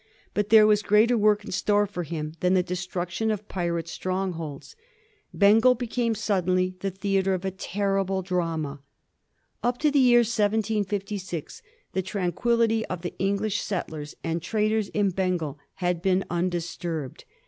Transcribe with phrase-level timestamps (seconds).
[0.33, 4.75] But there was greater work in store for him than the destruction of pirate strongholds.
[5.31, 8.81] Bengal became suddenly the theatre of a terrible drama.
[9.61, 11.61] Up to the year 1766
[11.93, 17.25] the tranquillity of the English settlers and traders in Bengal had been undisturbed.